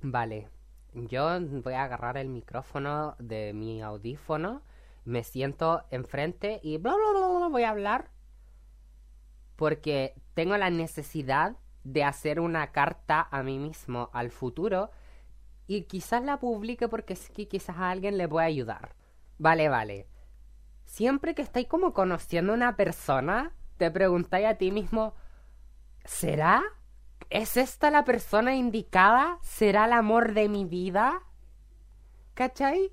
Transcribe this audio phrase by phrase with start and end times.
[0.00, 0.48] Vale,
[0.94, 4.62] yo voy a agarrar el micrófono de mi audífono,
[5.04, 8.10] me siento enfrente y bla, bla, bla, bla, voy a hablar
[9.56, 14.90] porque tengo la necesidad de hacer una carta a mí mismo al futuro
[15.66, 18.94] y quizás la publique porque es que quizás a alguien le pueda ayudar.
[19.38, 20.06] Vale, vale.
[20.84, 25.14] Siempre que estáis como conociendo a una persona, te preguntáis a ti mismo,
[26.04, 26.62] ¿será?
[27.30, 29.38] ¿Es esta la persona indicada?
[29.42, 31.22] ¿Será el amor de mi vida?
[32.34, 32.92] ¿Cachai?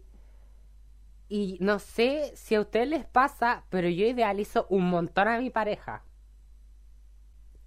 [1.28, 5.50] Y no sé si a ustedes les pasa, pero yo idealizo un montón a mi
[5.50, 6.04] pareja.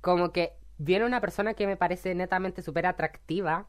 [0.00, 3.68] Como que viene una persona que me parece netamente súper atractiva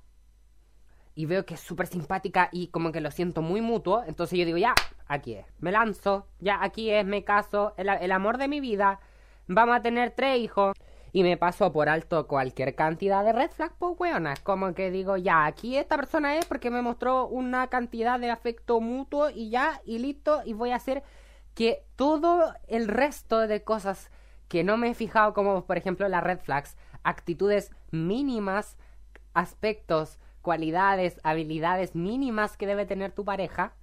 [1.16, 4.46] y veo que es súper simpática y como que lo siento muy mutuo, entonces yo
[4.46, 4.74] digo, ya,
[5.08, 9.00] aquí es, me lanzo, ya, aquí es, me caso, el, el amor de mi vida,
[9.48, 10.78] vamos a tener tres hijos
[11.12, 14.36] y me paso por alto cualquier cantidad de red flag, pues weona.
[14.44, 18.80] Como que digo, ya, aquí esta persona es porque me mostró una cantidad de afecto
[18.82, 21.04] mutuo y ya, y listo, y voy a hacer
[21.54, 24.12] que todo el resto de cosas
[24.48, 28.78] que no me he fijado, como por ejemplo las red flags, actitudes mínimas,
[29.34, 33.74] aspectos, cualidades, habilidades mínimas que debe tener tu pareja,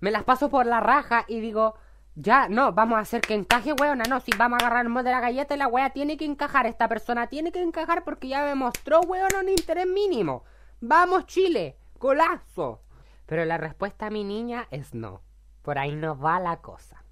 [0.00, 1.76] me las paso por la raja y digo,
[2.16, 4.04] ya, no, vamos a hacer que encaje, weona.
[4.08, 6.66] No, si vamos a agarrar el de la galleta y la wea tiene que encajar.
[6.66, 10.44] Esta persona tiene que encajar porque ya me mostró, weona, un interés mínimo.
[10.80, 12.82] Vamos, Chile, golazo.
[13.26, 15.22] Pero la respuesta a mi niña es no.
[15.62, 17.02] Por ahí no va la cosa.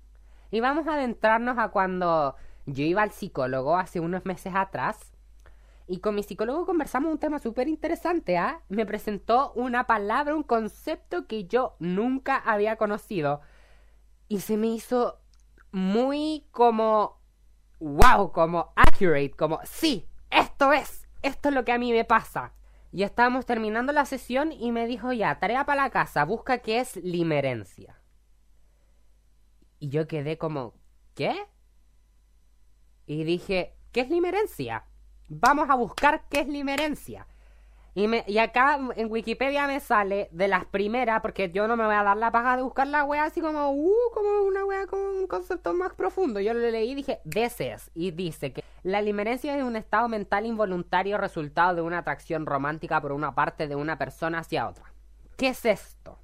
[0.50, 5.12] Y vamos a adentrarnos a cuando yo iba al psicólogo hace unos meses atrás.
[5.88, 8.60] Y con mi psicólogo conversamos un tema súper interesante, ¿ah?
[8.68, 13.40] Me presentó una palabra, un concepto que yo nunca había conocido
[14.32, 15.20] y se me hizo
[15.72, 17.20] muy como
[17.80, 22.54] wow, como accurate, como sí, esto es, esto es lo que a mí me pasa.
[22.92, 26.80] Y estábamos terminando la sesión y me dijo ya, tarea para la casa, busca qué
[26.80, 28.00] es limerencia.
[29.78, 30.76] Y yo quedé como,
[31.14, 31.34] ¿qué?
[33.04, 34.86] Y dije, ¿qué es limerencia?
[35.28, 37.26] Vamos a buscar qué es limerencia.
[37.94, 41.84] Y, me, y acá en Wikipedia me sale de las primeras, porque yo no me
[41.84, 44.86] voy a dar la paga de buscar la wea así como, uh, como una wea
[44.86, 46.40] con un concepto más profundo.
[46.40, 47.90] Yo lo leí y dije, deseas.
[47.94, 53.00] Y dice que la limerencia es un estado mental involuntario resultado de una atracción romántica
[53.00, 54.92] por una parte de una persona hacia otra.
[55.36, 56.18] ¿Qué es esto?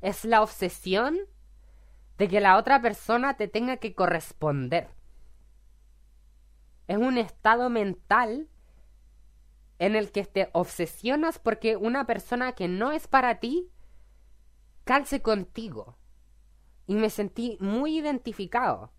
[0.00, 1.18] Es la obsesión
[2.16, 4.88] de que la otra persona te tenga que corresponder.
[6.88, 8.48] Es un estado mental
[9.78, 13.70] en el que te obsesionas porque una persona que no es para ti
[14.84, 15.96] calce contigo.
[16.86, 18.92] Y me sentí muy identificado.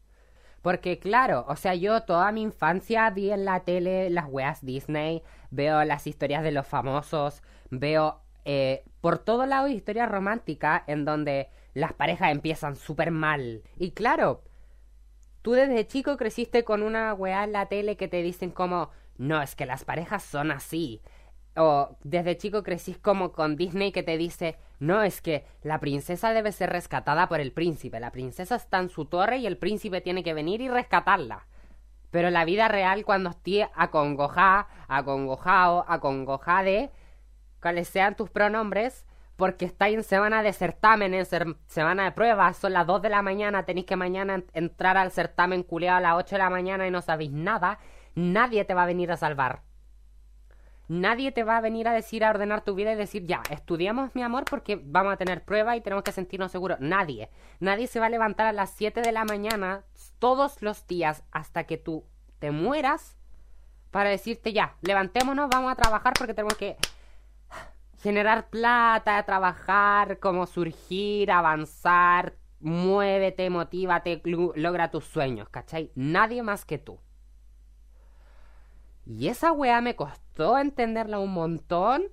[0.61, 5.23] Porque claro, o sea, yo toda mi infancia vi en la tele las weas Disney,
[5.49, 11.49] veo las historias de los famosos, veo eh, por todo lado historias románticas en donde
[11.73, 13.63] las parejas empiezan súper mal.
[13.77, 14.43] Y claro,
[15.41, 19.41] tú desde chico creciste con una wea en la tele que te dicen como, no,
[19.41, 21.01] es que las parejas son así.
[21.55, 26.31] O desde chico crecís como con Disney que te dice, no, es que la princesa
[26.31, 27.99] debe ser rescatada por el príncipe.
[27.99, 31.47] La princesa está en su torre y el príncipe tiene que venir y rescatarla.
[32.11, 36.91] Pero la vida real, cuando esté acongojada, acongojado, acongojade,
[37.59, 41.25] cuáles sean tus pronombres, porque estáis en semana de certamen, en
[41.67, 45.63] semana de pruebas, son las 2 de la mañana, tenéis que mañana entrar al certamen
[45.63, 47.79] culeado a las 8 de la mañana y no sabéis nada,
[48.17, 49.61] nadie te va a venir a salvar.
[50.87, 54.15] Nadie te va a venir a decir, a ordenar tu vida y decir, ya, estudiamos
[54.15, 56.79] mi amor porque vamos a tener prueba y tenemos que sentirnos seguros.
[56.79, 57.29] Nadie.
[57.59, 59.83] Nadie se va a levantar a las 7 de la mañana
[60.17, 62.05] todos los días hasta que tú
[62.39, 63.17] te mueras
[63.91, 66.77] para decirte, ya, levantémonos, vamos a trabajar porque tenemos que
[68.01, 75.91] generar plata, trabajar, como surgir, avanzar, muévete, motívate, logra tus sueños, ¿cachai?
[75.95, 76.99] Nadie más que tú.
[79.07, 82.03] Y esa weá me costó entenderla un montón.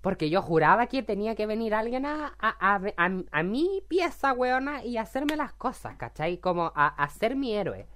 [0.00, 4.98] Porque yo juraba que tenía que venir alguien a, a, a, mi pieza, weona, y
[4.98, 6.38] hacerme las cosas, ¿cachai?
[6.38, 7.88] Como a, a ser mi héroe.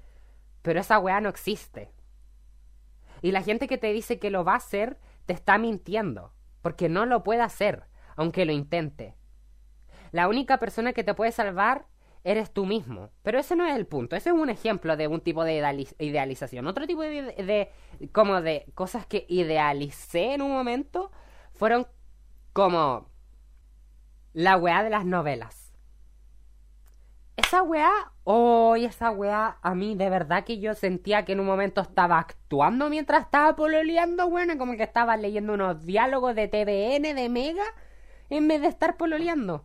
[0.62, 1.92] Pero esa weá no existe.
[3.22, 6.32] Y la gente que te dice que lo va a hacer, te está mintiendo.
[6.62, 7.84] Porque no lo puede hacer,
[8.16, 9.14] aunque lo intente.
[10.10, 11.86] La única persona que te puede salvar
[12.24, 13.10] eres tú mismo.
[13.22, 14.16] Pero ese no es el punto.
[14.16, 15.56] Ese es un ejemplo de un tipo de
[15.98, 16.66] idealización.
[16.66, 17.70] Otro tipo de,
[18.12, 21.10] como de cosas que idealicé en un momento
[21.54, 21.86] fueron
[22.52, 23.08] como
[24.32, 25.72] la weá de las novelas.
[27.36, 27.90] esa weá,
[28.24, 32.18] oh, esa weá, a mí de verdad que yo sentía que en un momento estaba
[32.18, 37.64] actuando mientras estaba pololeando, bueno, como que estaba leyendo unos diálogos de TVN, de Mega,
[38.28, 39.64] en vez de estar pololeando.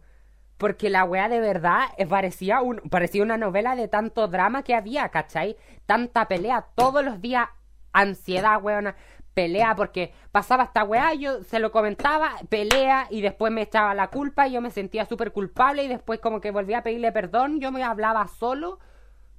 [0.57, 5.09] Porque la weá de verdad parecía, un, parecía una novela de tanto drama que había,
[5.09, 5.57] ¿cachai?
[5.85, 7.49] Tanta pelea todos los días,
[7.91, 8.95] ansiedad, weona
[9.35, 14.09] pelea porque pasaba esta weá, yo se lo comentaba, pelea y después me echaba la
[14.09, 17.59] culpa y yo me sentía súper culpable y después como que volvía a pedirle perdón,
[17.59, 18.79] yo me hablaba solo,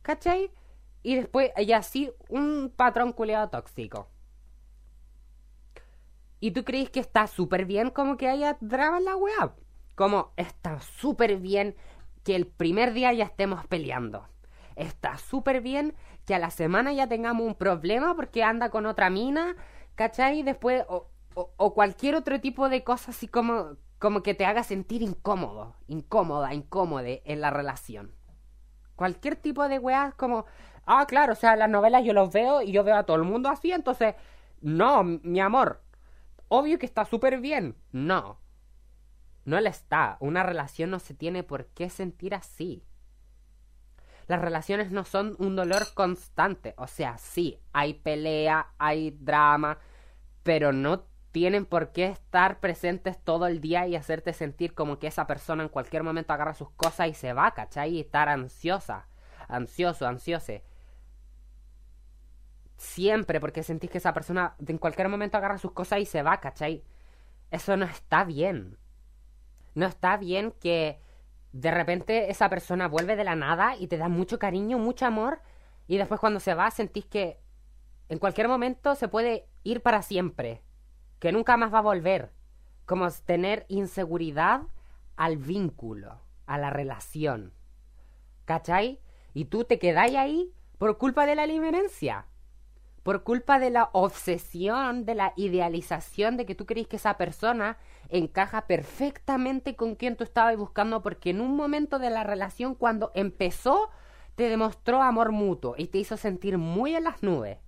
[0.03, 0.53] ¿cachai?
[1.03, 4.09] Y después, y así, un patrón culeado tóxico.
[6.41, 9.55] ¿Y tú crees que está súper bien como que haya drama en la weá?
[9.97, 11.75] Como está súper bien
[12.23, 14.29] que el primer día ya estemos peleando.
[14.77, 15.95] Está súper bien
[16.25, 19.57] que a la semana ya tengamos un problema porque anda con otra mina
[19.97, 20.43] ¿cachai?
[20.45, 25.75] Después, o, cualquier otro tipo de cosa así como, como que te haga sentir incómodo,
[25.89, 28.15] incómoda, incómode en la relación.
[28.95, 30.47] Cualquier tipo de weá como,
[30.87, 33.25] ah, claro, o sea, las novelas yo los veo y yo veo a todo el
[33.25, 34.15] mundo así, entonces,
[34.61, 35.83] no, mi amor,
[36.49, 37.75] obvio que está súper bien.
[37.93, 38.39] No,
[39.47, 40.17] no le está.
[40.21, 42.85] Una relación no se tiene por qué sentir así.
[44.27, 46.75] Las relaciones no son un dolor constante.
[46.77, 49.79] O sea, sí, hay pelea, hay drama,
[50.43, 55.07] pero no tienen por qué estar presentes todo el día y hacerte sentir como que
[55.07, 57.95] esa persona en cualquier momento agarra sus cosas y se va, ¿cachai?
[57.95, 59.07] Y estar ansiosa,
[59.47, 60.65] ansioso, ansiose.
[62.79, 66.41] Siempre porque sentís que esa persona en cualquier momento agarra sus cosas y se va,
[66.41, 66.83] ¿cachai?
[67.53, 68.77] Eso no está bien.
[69.77, 70.99] No está bien que
[71.53, 75.43] de repente esa persona vuelve de la nada y te da mucho cariño, mucho amor,
[75.87, 77.39] y después cuando se va sentís que
[78.09, 80.63] en cualquier momento se puede ir para siempre,
[81.19, 82.33] que nunca más va a volver,
[82.87, 84.63] como tener inseguridad
[85.15, 87.53] al vínculo, a la relación.
[88.47, 89.03] ¿Cachai?
[89.35, 92.27] Y tú te quedáis ahí por culpa de la limerencia
[93.07, 97.79] por culpa de la obsesión, de la idealización de que tú crees que esa persona
[98.09, 103.13] encaja perfectamente con quien tú estabas buscando, porque en un momento de la relación, cuando
[103.15, 103.91] empezó,
[104.35, 107.59] te demostró amor mutuo y te hizo sentir muy en las nubes.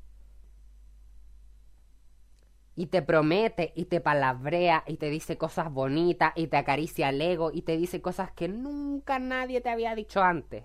[2.74, 7.20] Y te promete y te palabrea y te dice cosas bonitas y te acaricia el
[7.20, 10.64] ego y te dice cosas que nunca nadie te había dicho antes.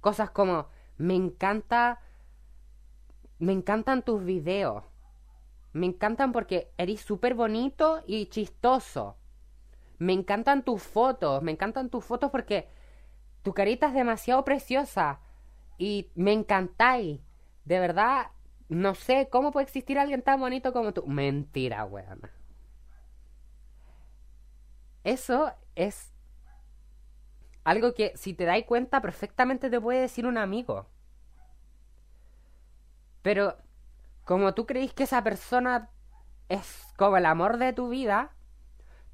[0.00, 0.66] Cosas como,
[0.96, 2.00] me encanta
[3.38, 4.84] me encantan tus videos.
[5.78, 9.16] Me encantan porque eres súper bonito y chistoso.
[9.98, 11.42] Me encantan tus fotos.
[11.42, 12.68] Me encantan tus fotos porque
[13.42, 15.20] tu carita es demasiado preciosa.
[15.78, 17.20] Y me encantáis.
[17.64, 18.32] De verdad,
[18.68, 21.06] no sé cómo puede existir alguien tan bonito como tú.
[21.06, 22.22] Mentira, weón.
[25.04, 26.12] Eso es
[27.62, 30.88] algo que si te dais cuenta perfectamente te puede decir un amigo.
[33.22, 33.56] Pero
[34.28, 35.88] como tú creís que esa persona
[36.50, 38.34] es como el amor de tu vida,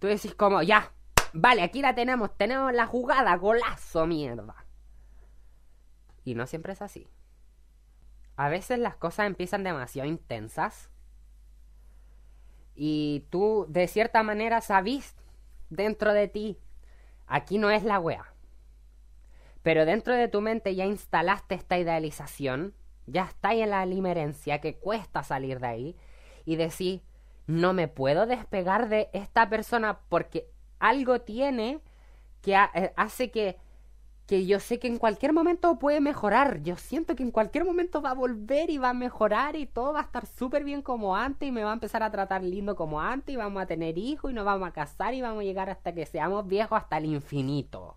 [0.01, 0.93] tú decís como, ya,
[1.33, 4.67] vale, aquí la tenemos, tenemos la jugada, golazo, mierda.
[6.25, 7.07] Y no siempre es así.
[8.35, 10.91] A veces las cosas empiezan demasiado intensas
[12.75, 15.15] y tú de cierta manera sabís
[15.71, 16.59] dentro de ti,
[17.29, 18.35] aquí no es la wea.
[19.63, 22.75] Pero dentro de tu mente ya instalaste esta idealización
[23.07, 25.97] ya estáis en la limerencia que cuesta salir de ahí
[26.45, 27.03] y decir,
[27.47, 31.81] no me puedo despegar de esta persona porque algo tiene
[32.41, 33.59] que eh, hace que,
[34.27, 36.63] que yo sé que en cualquier momento puede mejorar.
[36.63, 39.93] Yo siento que en cualquier momento va a volver y va a mejorar y todo
[39.93, 42.77] va a estar súper bien como antes y me va a empezar a tratar lindo
[42.77, 45.45] como antes y vamos a tener hijos y nos vamos a casar y vamos a
[45.45, 47.97] llegar hasta que seamos viejos hasta el infinito.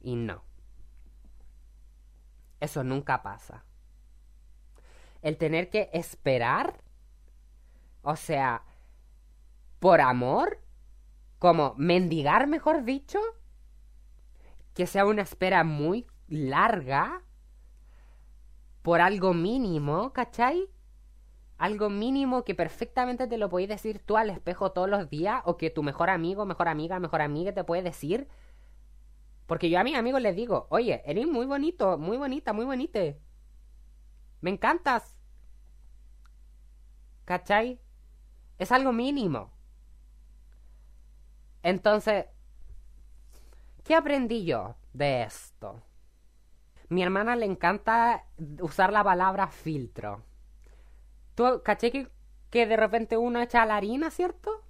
[0.00, 0.47] Y no.
[2.60, 3.64] Eso nunca pasa.
[5.22, 6.82] El tener que esperar,
[8.02, 8.62] o sea,
[9.78, 10.60] por amor,
[11.38, 13.20] como mendigar, mejor dicho,
[14.74, 17.22] que sea una espera muy larga,
[18.82, 20.68] por algo mínimo, ¿cachai?
[21.58, 25.56] Algo mínimo que perfectamente te lo podéis decir tú al espejo todos los días, o
[25.56, 28.28] que tu mejor amigo, mejor amiga, mejor amiga te puede decir
[29.48, 33.18] porque yo a mis amigos les digo, oye, eres muy bonito, muy bonita, muy bonite.
[34.42, 35.16] Me encantas.
[37.24, 37.80] ¿Cachai?
[38.58, 39.50] Es algo mínimo.
[41.62, 42.26] Entonces,
[43.84, 45.80] ¿qué aprendí yo de esto?
[46.90, 48.26] Mi hermana le encanta
[48.60, 50.24] usar la palabra filtro.
[51.34, 52.10] ¿Tú caché
[52.50, 54.62] que de repente uno echa la harina, cierto?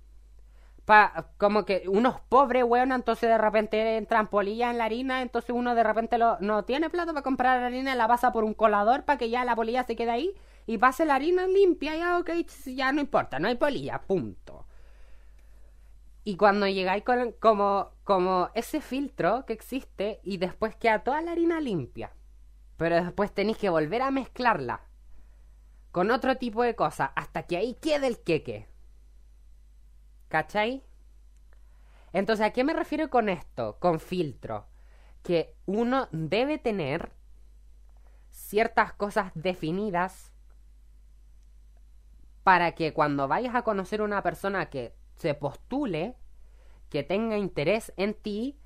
[0.89, 5.51] Pa, como que unos pobres, weón, entonces de repente entran polillas en la harina, entonces
[5.51, 9.05] uno de repente lo, no tiene plato para comprar harina, la pasa por un colador
[9.05, 12.31] para que ya la polilla se quede ahí y pase la harina limpia, ya, ok,
[12.69, 14.67] ya no importa, no hay polilla, punto.
[16.25, 21.33] Y cuando llegáis con como, como ese filtro que existe y después queda toda la
[21.33, 22.15] harina limpia,
[22.79, 24.81] pero después tenéis que volver a mezclarla
[25.93, 28.78] con otro tipo de cosas hasta que ahí quede el queque.
[30.29, 30.83] ¿Cachai?
[32.13, 33.79] Entonces, ¿a qué me refiero con esto?
[33.81, 34.67] Con filtro.
[35.23, 37.13] Que uno debe tener
[38.31, 40.33] ciertas cosas definidas
[42.45, 46.17] para que cuando vayas a conocer una persona que se postule,
[46.89, 48.59] que tenga interés en ti,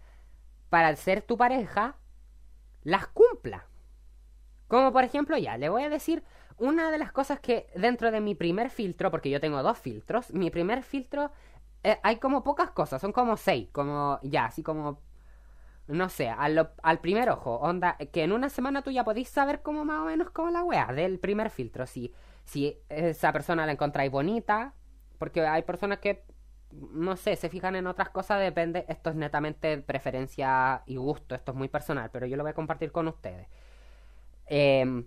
[0.68, 1.96] para ser tu pareja,
[2.82, 3.66] las cumpla.
[4.68, 6.22] Como por ejemplo, ya, le voy a decir
[6.58, 10.32] una de las cosas que dentro de mi primer filtro, porque yo tengo dos filtros,
[10.32, 11.32] mi primer filtro
[11.84, 15.00] eh, hay como pocas cosas, son como seis, como ya, así como,
[15.88, 19.62] no sé, al, al primer ojo, onda, que en una semana tú ya podéis saber
[19.62, 22.12] como más o menos como la wea del primer filtro, si,
[22.44, 24.74] si esa persona la encontráis bonita,
[25.18, 26.24] porque hay personas que,
[26.72, 31.52] no sé, se fijan en otras cosas, depende, esto es netamente preferencia y gusto, esto
[31.52, 33.48] es muy personal, pero yo lo voy a compartir con ustedes.
[34.46, 35.04] Eh,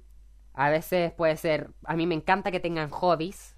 [0.54, 3.55] a veces puede ser, a mí me encanta que tengan hobbies,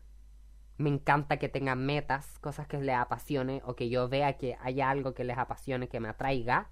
[0.77, 4.89] me encanta que tengan metas, cosas que les apasione o que yo vea que haya
[4.89, 6.69] algo que les apasione, que me atraiga.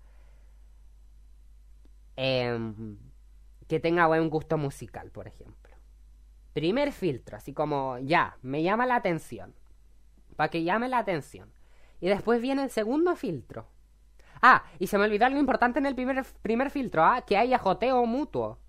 [2.16, 2.98] Em,
[3.68, 5.76] que tenga buen gusto musical, por ejemplo.
[6.54, 9.56] Primer filtro, así como ya, me llama la atención.
[10.36, 11.52] Para que llame la atención.
[12.00, 13.68] Y después viene el segundo filtro.
[14.42, 17.24] Ah, y se me olvidó algo importante en el primer, primer filtro, ¿ah?
[17.26, 18.60] que haya joteo mutuo.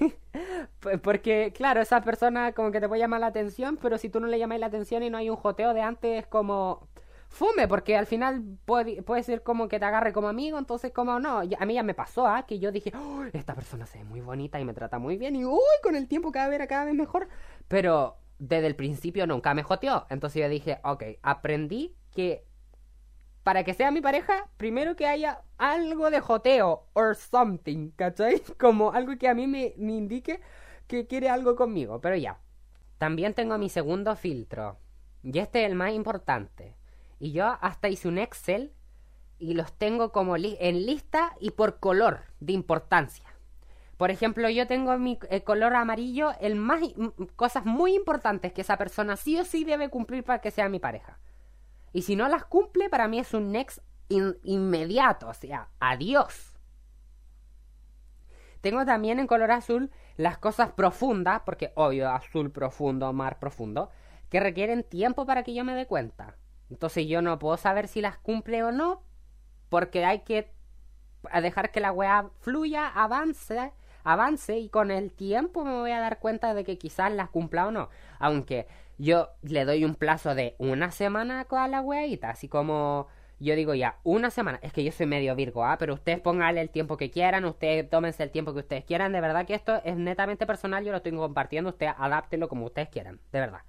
[1.02, 4.26] Porque, claro, esa persona como que te puede llamar la atención, pero si tú no
[4.26, 6.88] le llamas la atención y no hay un joteo de antes, es como
[7.28, 11.20] fume, porque al final puede, puede ser como que te agarre como amigo, entonces como
[11.20, 12.46] no, a mí ya me pasó, ¿ah?
[12.46, 12.92] que yo dije,
[13.32, 16.08] esta persona se ve muy bonita y me trata muy bien y uy, con el
[16.08, 17.28] tiempo cada vez cada vez mejor,
[17.68, 22.47] pero desde el principio nunca me joteó, entonces yo dije, ok, aprendí que
[23.48, 28.42] para que sea mi pareja, primero que haya algo de joteo or something, ¿cachai?
[28.60, 30.42] Como algo que a mí me, indique
[30.86, 32.40] que quiere algo conmigo, pero ya.
[32.98, 34.76] También tengo mi segundo filtro,
[35.22, 36.76] y este es el más importante.
[37.18, 38.74] Y yo hasta hice un Excel
[39.38, 43.34] y los tengo como en lista y por color de importancia.
[43.96, 46.82] Por ejemplo, yo tengo mi color amarillo, el más
[47.34, 50.80] cosas muy importantes que esa persona sí o sí debe cumplir para que sea mi
[50.80, 51.18] pareja.
[51.92, 56.54] Y si no las cumple, para mí es un next inmediato, o sea, adiós.
[58.60, 63.90] Tengo también en color azul las cosas profundas, porque obvio, azul profundo, mar profundo,
[64.30, 66.36] que requieren tiempo para que yo me dé cuenta.
[66.70, 69.02] Entonces yo no puedo saber si las cumple o no,
[69.68, 70.52] porque hay que
[71.40, 73.72] dejar que la weá fluya, avance,
[74.04, 77.68] avance, y con el tiempo me voy a dar cuenta de que quizás las cumpla
[77.68, 77.88] o no.
[78.18, 78.66] Aunque
[78.98, 83.06] yo le doy un plazo de una semana a la weita, así como
[83.40, 85.78] yo digo ya, una semana, es que yo soy medio Virgo, ¿ah?
[85.78, 89.20] Pero ustedes pónganle el tiempo que quieran, ustedes tómense el tiempo que ustedes quieran, de
[89.20, 93.20] verdad que esto es netamente personal, yo lo estoy compartiendo, ustedes adáptenlo como ustedes quieran,
[93.30, 93.60] de verdad.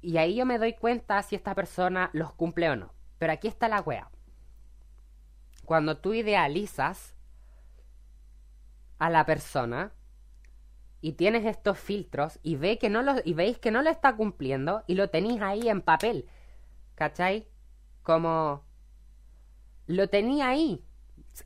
[0.00, 2.92] Y ahí yo me doy cuenta si esta persona los cumple o no.
[3.18, 4.10] Pero aquí está la wea.
[5.64, 7.16] Cuando tú idealizas
[8.98, 9.92] a la persona,
[11.00, 14.16] y tienes estos filtros y, ve que no lo, y veis que no lo está
[14.16, 16.28] cumpliendo y lo tenéis ahí en papel.
[16.94, 17.46] ¿Cachai?
[18.02, 18.64] Como...
[19.86, 20.84] Lo tenía ahí.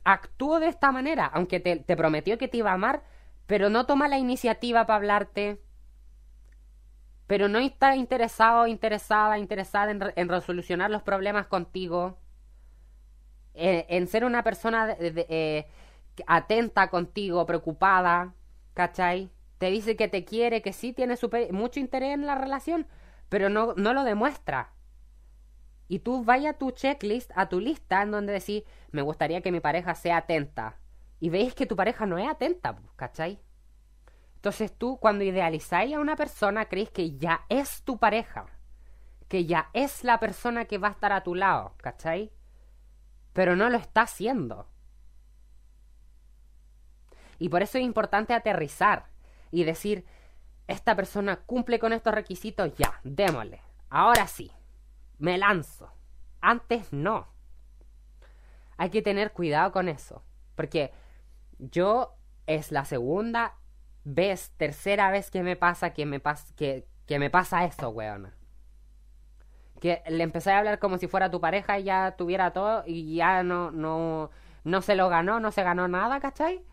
[0.03, 3.03] Actuó de esta manera, aunque te, prometió que te iba a amar,
[3.45, 5.61] pero no toma la iniciativa para hablarte.
[7.27, 12.17] Pero no está interesado, interesada, interesada en, resolucionar los problemas contigo.
[13.53, 15.67] En, ser una persona eh,
[16.25, 18.33] atenta contigo, preocupada.
[18.73, 19.29] ¿Cachai?
[19.63, 21.15] Te dice que te quiere, que sí tiene
[21.51, 22.85] mucho interés en la relación,
[23.29, 24.73] pero no, no lo demuestra.
[25.87, 29.53] Y tú vaya a tu checklist, a tu lista, en donde decís, me gustaría que
[29.53, 30.79] mi pareja sea atenta.
[31.21, 33.39] Y veis que tu pareja no es atenta, ¿cachai?
[34.35, 38.47] Entonces tú, cuando idealizáis a una persona, creéis que ya es tu pareja.
[39.29, 42.33] Que ya es la persona que va a estar a tu lado, ¿cachai?
[43.31, 44.67] Pero no lo está haciendo.
[47.39, 49.12] Y por eso es importante aterrizar
[49.53, 50.03] y decir,
[50.67, 53.61] esta persona cumple con estos requisitos, ya, démosle.
[53.87, 54.51] Ahora sí,
[55.19, 55.91] me lanzo.
[56.41, 57.27] Antes no.
[58.77, 60.23] Hay que tener cuidado con eso.
[60.55, 60.91] Porque
[61.59, 62.15] yo
[62.47, 63.53] es la segunda
[64.03, 66.19] vez, tercera vez que me pasa que me,
[66.55, 68.33] que, que me pasa eso, weona.
[69.79, 73.15] que le empecé a hablar como si fuera tu pareja y ya tuviera todo y
[73.15, 74.29] ya no, no,
[74.63, 76.63] no se lo ganó, no se ganó nada, ¿cachai?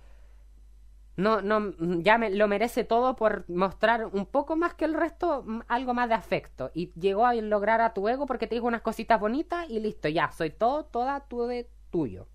[1.20, 5.44] No, no, ya me, lo merece todo por mostrar un poco más que el resto,
[5.68, 6.70] algo más de afecto.
[6.72, 10.08] Y llegó a lograr a tu ego porque te dijo unas cositas bonitas y listo,
[10.08, 12.26] ya, soy todo, toda tu de tuyo.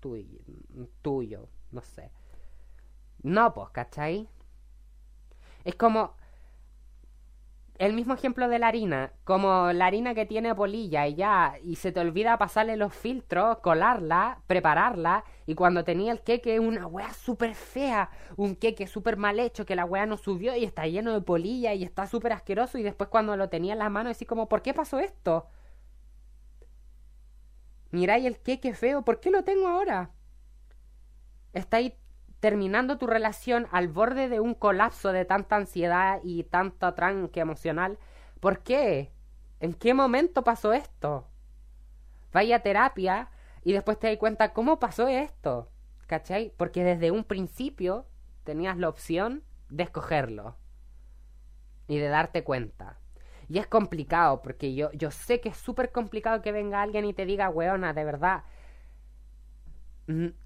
[0.00, 0.40] Tuyo,
[1.00, 2.10] tuyo, no sé.
[3.22, 4.28] No, pues, ¿cachai?
[5.64, 6.14] Es como,
[7.78, 11.76] el mismo ejemplo de la harina, como la harina que tiene polilla y ya, y
[11.76, 17.12] se te olvida pasarle los filtros, colarla, prepararla, y cuando tenía el queque una wea
[17.12, 21.12] súper fea, un queque súper mal hecho, que la wea no subió y está lleno
[21.12, 24.24] de polilla y está súper asqueroso, y después cuando lo tenía en las manos, así
[24.24, 25.48] como, ¿por qué pasó esto?
[27.90, 30.10] Miráis el queque feo, ¿por qué lo tengo ahora?
[31.52, 31.96] Está ahí
[32.44, 37.98] terminando tu relación al borde de un colapso de tanta ansiedad y tanto tranque emocional.
[38.38, 39.10] ¿Por qué?
[39.60, 41.26] ¿En qué momento pasó esto?
[42.34, 43.30] Vaya a terapia
[43.62, 45.70] y después te das cuenta cómo pasó esto.
[46.06, 46.52] ¿Cachai?
[46.58, 48.04] Porque desde un principio
[48.42, 50.58] tenías la opción de escogerlo
[51.88, 52.98] y de darte cuenta.
[53.48, 57.14] Y es complicado, porque yo, yo sé que es súper complicado que venga alguien y
[57.14, 58.44] te diga, weona, de verdad.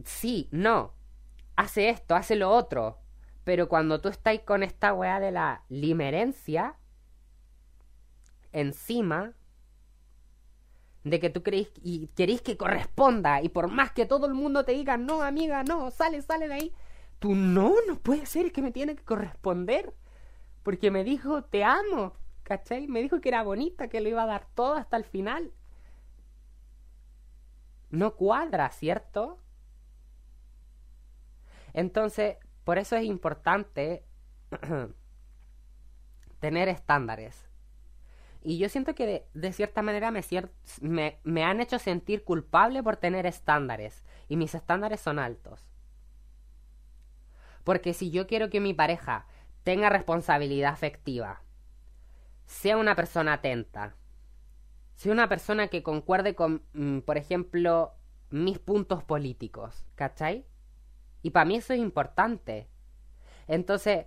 [0.04, 0.92] Sí, no,
[1.58, 3.00] hace esto, hace lo otro.
[3.42, 6.76] Pero cuando tú estás con esta weá de la limerencia
[8.52, 9.34] encima
[11.02, 14.64] de que tú queréis y queréis que corresponda y por más que todo el mundo
[14.64, 16.74] te diga no amiga no sale sale de ahí
[17.18, 19.94] tú no no puede ser que me tiene que corresponder
[20.62, 22.88] porque me dijo te amo ¿cachai?
[22.88, 25.52] me dijo que era bonita que lo iba a dar todo hasta el final
[27.90, 29.38] no cuadra cierto
[31.72, 34.04] entonces, por eso es importante
[36.40, 37.48] tener estándares.
[38.42, 43.26] Y yo siento que de, cierta manera me, me, han hecho sentir culpable por tener
[43.26, 44.04] estándares.
[44.28, 45.66] Y mis estándares son altos.
[47.64, 49.26] Porque si yo quiero que mi pareja
[49.64, 51.42] tenga responsabilidad afectiva,
[52.46, 53.96] sea una persona atenta,
[54.94, 57.92] sea una persona que concuerde con, mm, por ejemplo,
[58.30, 60.46] mis puntos políticos, ¿cachai?
[61.28, 62.70] Y para mí eso es importante.
[63.48, 64.06] Entonces,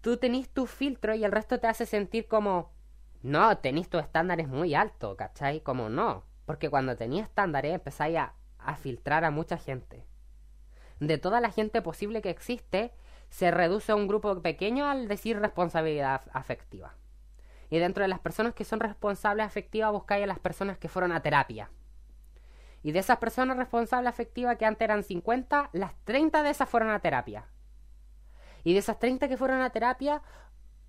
[0.00, 2.72] tú tenés tu filtro y el resto te hace sentir como,
[3.20, 5.60] no, tenés tus estándares muy altos, ¿cachai?
[5.60, 6.24] Como no.
[6.46, 10.06] Porque cuando tenés estándares empezáis a, a filtrar a mucha gente.
[10.98, 12.94] De toda la gente posible que existe,
[13.28, 16.94] se reduce a un grupo pequeño al decir responsabilidad afectiva.
[17.68, 21.12] Y dentro de las personas que son responsables afectivas buscáis a las personas que fueron
[21.12, 21.68] a terapia.
[22.82, 26.90] Y de esas personas responsables afectivas que antes eran 50, las 30 de esas fueron
[26.90, 27.46] a terapia.
[28.64, 30.22] Y de esas 30 que fueron a terapia,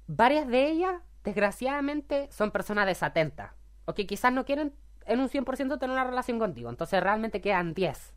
[0.08, 3.52] varias de ellas, desgraciadamente, son personas desatentas.
[3.86, 4.74] O que quizás no quieren
[5.06, 6.70] en un 100% tener una relación contigo.
[6.70, 8.14] Entonces realmente quedan 10.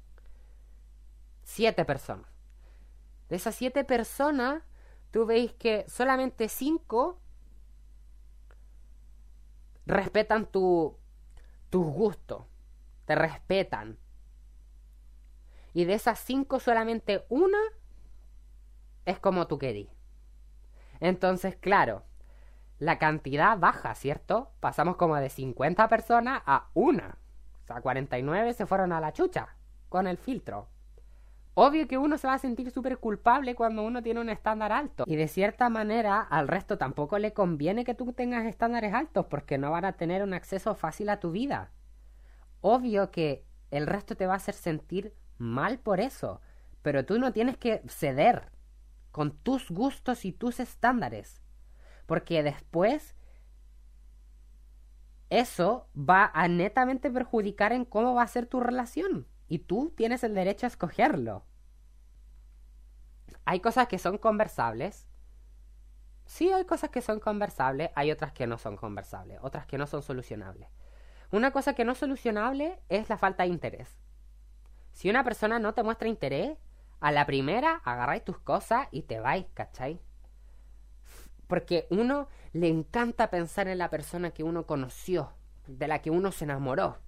[1.43, 2.27] 7 personas.
[3.29, 4.63] De esas 7 personas,
[5.11, 7.21] tú veis que solamente 5
[9.85, 10.97] respetan tu,
[11.71, 12.45] tus gustos
[13.07, 13.99] te respetan.
[15.73, 17.59] Y de esas cinco solamente una
[19.05, 19.89] es como tú querís.
[21.01, 22.03] Entonces, claro,
[22.79, 24.51] la cantidad baja, ¿cierto?
[24.61, 27.19] Pasamos como de 50 personas a una.
[27.63, 29.57] O sea, 49 se fueron a la chucha
[29.89, 30.69] con el filtro.
[31.55, 35.05] Obvio que uno se va a sentir súper culpable cuando uno tiene un estándar alto.
[35.07, 39.57] Y de cierta manera al resto tampoco le conviene que tú tengas estándares altos porque
[39.57, 41.71] no van a tener un acceso fácil a tu vida
[42.61, 46.41] obvio que el resto te va a hacer sentir mal por eso,
[46.83, 48.51] pero tú no tienes que ceder
[49.11, 51.43] con tus gustos y tus estándares,
[52.07, 53.17] porque después
[55.31, 60.23] eso va a netamente perjudicar en cómo va a ser tu relación y tú tienes
[60.25, 61.45] el derecho a escogerlo.
[63.45, 65.07] Hay cosas que son conversables.
[66.25, 69.87] Sí, hay cosas que son conversables, hay otras que no son conversables, otras que no
[69.87, 70.69] son solucionables.
[71.33, 73.89] Una cosa que no es solucionable es la falta de interés.
[74.93, 76.57] Si una persona no te muestra interés,
[77.01, 80.01] a la primera agarráis tus cosas y te vais, ¿cachai?
[81.47, 85.33] Porque uno le encanta pensar en la persona que uno conoció,
[85.67, 86.99] de la que uno se enamoró.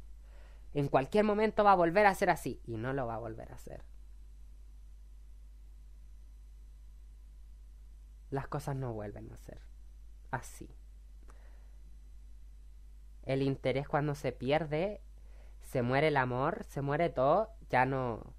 [0.74, 3.50] En cualquier momento va a volver a ser así y no lo va a volver
[3.50, 3.82] a hacer.
[8.30, 9.62] Las cosas no vuelven a ser
[10.30, 10.77] así
[13.28, 15.02] el interés cuando se pierde,
[15.60, 18.32] se muere el amor, se muere todo, ya no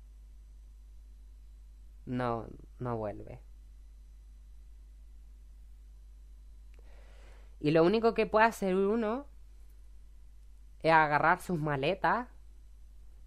[2.08, 2.48] no
[2.80, 3.40] no vuelve.
[7.60, 9.28] Y lo único que puede hacer uno
[10.82, 12.28] es agarrar sus maletas,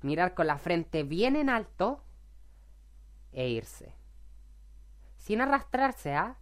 [0.01, 2.03] mirar con la frente bien en alto
[3.31, 3.95] e irse.
[5.17, 6.39] Sin arrastrarse, ¿ah?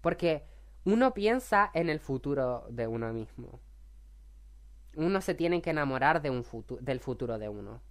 [0.00, 0.46] Porque
[0.86, 3.60] uno piensa en el futuro de uno mismo.
[4.94, 6.44] Uno se tiene que enamorar del
[7.00, 7.82] futuro de uno.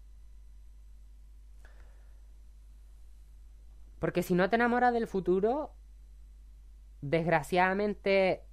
[3.99, 5.73] Porque si no te enamoras del futuro,
[7.01, 8.45] desgraciadamente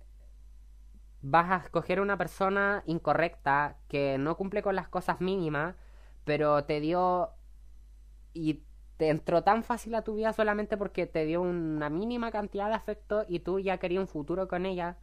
[1.20, 5.76] vas a escoger una persona incorrecta que no cumple con las cosas mínimas,
[6.24, 7.30] pero te dio
[8.34, 8.64] y
[9.02, 12.74] te entró tan fácil a tu vida solamente porque te dio una mínima cantidad de
[12.74, 14.96] afecto y tú ya querías un futuro con ella,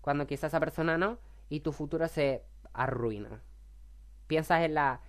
[0.00, 1.18] cuando quizás esa persona no,
[1.50, 3.42] y tu futuro se arruina.
[4.26, 5.02] Piensas en la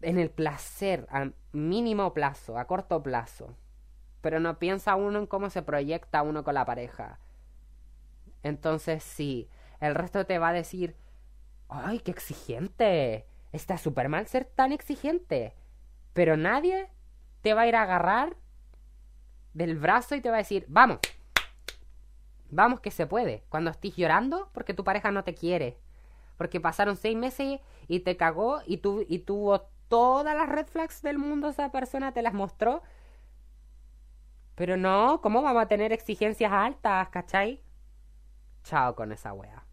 [0.00, 3.56] en el placer a mínimo plazo, a corto plazo.
[4.20, 7.18] Pero no piensa uno en cómo se proyecta uno con la pareja.
[8.44, 9.48] Entonces sí,
[9.80, 10.94] el resto te va a decir,
[11.68, 13.26] ¡ay, qué exigente!
[13.50, 15.56] Está súper mal ser tan exigente.
[16.12, 16.88] Pero nadie
[17.40, 18.36] te va a ir a agarrar
[19.54, 20.98] del brazo y te va a decir, vamos,
[22.50, 23.44] vamos que se puede.
[23.48, 25.78] Cuando estés llorando porque tu pareja no te quiere.
[26.36, 31.02] Porque pasaron seis meses y te cagó y, tu, y tuvo todas las red flags
[31.02, 32.82] del mundo, esa persona te las mostró.
[34.54, 37.62] Pero no, ¿cómo vamos a tener exigencias altas, cachai?
[38.64, 39.64] Chao con esa wea.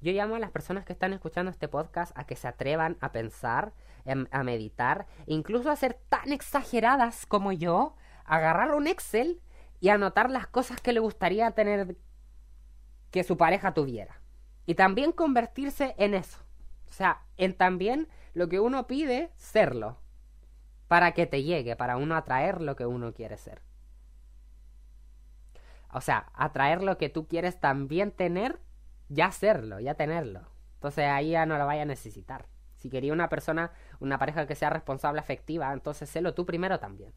[0.00, 3.10] Yo llamo a las personas que están escuchando este podcast a que se atrevan a
[3.10, 3.72] pensar,
[4.04, 9.40] em, a meditar, incluso a ser tan exageradas como yo, agarrar un Excel
[9.80, 11.96] y anotar las cosas que le gustaría tener
[13.10, 14.20] que su pareja tuviera.
[14.66, 16.38] Y también convertirse en eso.
[16.88, 19.98] O sea, en también lo que uno pide, serlo.
[20.88, 23.62] Para que te llegue, para uno atraer lo que uno quiere ser.
[25.92, 28.60] O sea, atraer lo que tú quieres también tener,
[29.08, 30.48] ya serlo, ya tenerlo.
[30.74, 32.46] Entonces ahí ya no lo vaya a necesitar.
[32.76, 37.12] Si quería una persona, una pareja que sea responsable afectiva, entonces sélo tú primero también.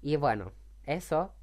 [0.00, 0.52] Y bueno,
[0.84, 1.34] eso.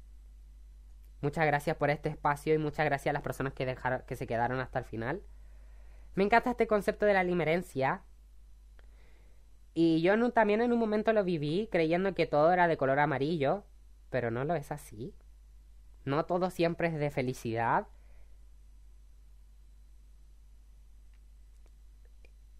[1.20, 4.26] Muchas gracias por este espacio y muchas gracias a las personas que dejaron, que se
[4.26, 5.22] quedaron hasta el final.
[6.14, 8.02] Me encanta este concepto de la limerencia.
[9.74, 13.64] Y yo también en un momento lo viví creyendo que todo era de color amarillo,
[14.08, 15.14] pero no lo es así.
[16.04, 17.86] No todo siempre es de felicidad.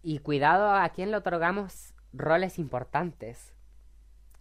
[0.03, 3.53] Y cuidado a quien le otorgamos roles importantes.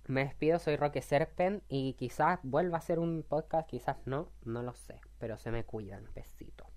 [0.07, 4.63] Me despido, soy Roque Serpen y quizás vuelva a hacer un podcast, quizás no, no
[4.63, 6.09] lo sé, pero se me cuidan.
[6.15, 6.70] Besito.